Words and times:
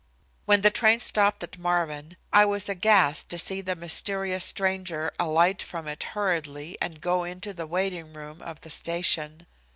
When 0.45 0.61
the 0.61 0.71
train 0.71 0.99
stopped 0.99 1.43
at 1.43 1.59
Marvin 1.59 2.17
I 2.33 2.43
was 2.43 2.67
aghast 2.67 3.29
to 3.29 3.37
see 3.37 3.61
the 3.61 3.75
mysterious 3.75 4.43
stranger 4.43 5.11
alight 5.19 5.61
from 5.61 5.87
it 5.87 6.01
hurriedly 6.17 6.75
and 6.81 6.99
go 7.01 7.23
into 7.23 7.53
the 7.53 7.67
waiting 7.67 8.11
room 8.11 8.41
of 8.41 8.61
the 8.61 8.71
station. 8.71 9.45